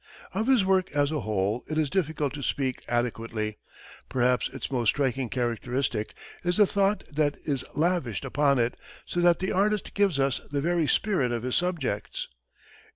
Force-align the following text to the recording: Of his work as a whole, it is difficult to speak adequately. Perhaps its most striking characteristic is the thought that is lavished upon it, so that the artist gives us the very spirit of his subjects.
Of 0.33 0.47
his 0.47 0.65
work 0.65 0.91
as 0.95 1.11
a 1.11 1.19
whole, 1.19 1.63
it 1.69 1.77
is 1.77 1.87
difficult 1.87 2.33
to 2.33 2.41
speak 2.41 2.83
adequately. 2.87 3.59
Perhaps 4.09 4.49
its 4.49 4.71
most 4.71 4.89
striking 4.89 5.29
characteristic 5.29 6.17
is 6.43 6.57
the 6.57 6.65
thought 6.65 7.03
that 7.11 7.35
is 7.45 7.63
lavished 7.75 8.25
upon 8.25 8.57
it, 8.57 8.75
so 9.05 9.19
that 9.21 9.37
the 9.37 9.51
artist 9.51 9.93
gives 9.93 10.19
us 10.19 10.41
the 10.51 10.59
very 10.59 10.87
spirit 10.87 11.31
of 11.31 11.43
his 11.43 11.55
subjects. 11.55 12.27